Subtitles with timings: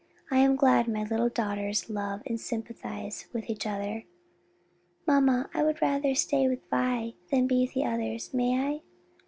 [0.31, 4.05] "I am glad my little daughters love and sympathize with each other."
[5.05, 8.33] "Mamma, I would rather stay with Vi, than be with the others.
[8.33, 8.81] May I?"